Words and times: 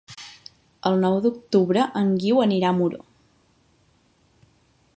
El 0.89 0.95
nou 1.01 1.17
d'octubre 1.25 1.83
en 2.01 2.09
Guiu 2.23 2.41
anirà 2.45 2.71
a 2.71 2.77
Muro. 2.79 3.05